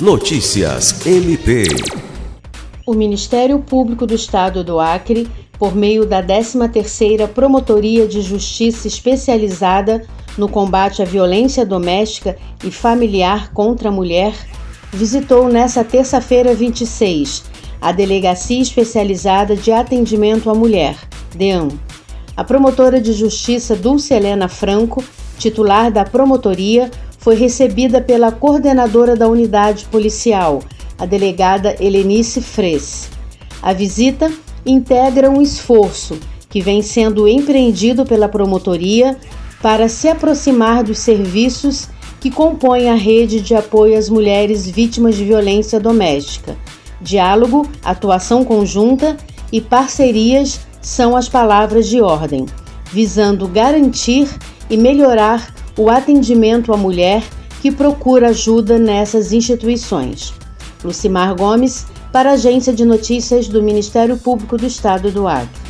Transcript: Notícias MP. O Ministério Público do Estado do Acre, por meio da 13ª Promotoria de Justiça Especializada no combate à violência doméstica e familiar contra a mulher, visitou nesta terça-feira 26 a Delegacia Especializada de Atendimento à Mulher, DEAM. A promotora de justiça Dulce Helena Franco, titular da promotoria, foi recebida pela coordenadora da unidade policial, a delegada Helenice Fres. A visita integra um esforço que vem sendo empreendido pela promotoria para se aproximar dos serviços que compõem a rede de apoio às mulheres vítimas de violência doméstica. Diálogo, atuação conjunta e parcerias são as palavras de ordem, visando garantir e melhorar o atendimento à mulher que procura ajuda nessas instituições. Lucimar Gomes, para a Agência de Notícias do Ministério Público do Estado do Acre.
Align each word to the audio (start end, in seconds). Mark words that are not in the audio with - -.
Notícias 0.00 1.04
MP. 1.04 1.64
O 2.86 2.94
Ministério 2.94 3.58
Público 3.58 4.06
do 4.06 4.14
Estado 4.14 4.62
do 4.62 4.78
Acre, 4.78 5.28
por 5.58 5.74
meio 5.74 6.06
da 6.06 6.22
13ª 6.22 7.26
Promotoria 7.26 8.06
de 8.06 8.22
Justiça 8.22 8.86
Especializada 8.86 10.06
no 10.38 10.48
combate 10.48 11.02
à 11.02 11.04
violência 11.04 11.66
doméstica 11.66 12.38
e 12.62 12.70
familiar 12.70 13.52
contra 13.52 13.88
a 13.88 13.92
mulher, 13.92 14.34
visitou 14.92 15.48
nesta 15.48 15.82
terça-feira 15.82 16.54
26 16.54 17.42
a 17.80 17.90
Delegacia 17.90 18.62
Especializada 18.62 19.56
de 19.56 19.72
Atendimento 19.72 20.48
à 20.48 20.54
Mulher, 20.54 20.96
DEAM. 21.34 21.70
A 22.36 22.44
promotora 22.44 23.00
de 23.00 23.12
justiça 23.12 23.74
Dulce 23.74 24.14
Helena 24.14 24.46
Franco, 24.46 25.02
titular 25.38 25.90
da 25.90 26.04
promotoria, 26.04 26.88
foi 27.18 27.34
recebida 27.34 28.00
pela 28.00 28.32
coordenadora 28.32 29.14
da 29.14 29.28
unidade 29.28 29.84
policial, 29.86 30.60
a 30.98 31.04
delegada 31.04 31.76
Helenice 31.78 32.40
Fres. 32.40 33.10
A 33.60 33.72
visita 33.72 34.32
integra 34.64 35.30
um 35.30 35.42
esforço 35.42 36.18
que 36.48 36.60
vem 36.60 36.80
sendo 36.80 37.28
empreendido 37.28 38.06
pela 38.06 38.28
promotoria 38.28 39.16
para 39.60 39.88
se 39.88 40.08
aproximar 40.08 40.82
dos 40.82 40.98
serviços 40.98 41.88
que 42.20 42.30
compõem 42.30 42.88
a 42.90 42.94
rede 42.94 43.40
de 43.40 43.54
apoio 43.54 43.96
às 43.96 44.08
mulheres 44.08 44.68
vítimas 44.68 45.16
de 45.16 45.24
violência 45.24 45.78
doméstica. 45.78 46.56
Diálogo, 47.00 47.68
atuação 47.84 48.44
conjunta 48.44 49.16
e 49.52 49.60
parcerias 49.60 50.60
são 50.80 51.16
as 51.16 51.28
palavras 51.28 51.88
de 51.88 52.00
ordem, 52.00 52.46
visando 52.92 53.46
garantir 53.46 54.28
e 54.70 54.76
melhorar 54.76 55.54
o 55.78 55.88
atendimento 55.88 56.72
à 56.72 56.76
mulher 56.76 57.22
que 57.62 57.70
procura 57.70 58.30
ajuda 58.30 58.78
nessas 58.78 59.32
instituições. 59.32 60.34
Lucimar 60.84 61.36
Gomes, 61.36 61.86
para 62.12 62.30
a 62.30 62.32
Agência 62.34 62.72
de 62.72 62.84
Notícias 62.84 63.46
do 63.46 63.62
Ministério 63.62 64.16
Público 64.16 64.56
do 64.56 64.66
Estado 64.66 65.10
do 65.12 65.28
Acre. 65.28 65.67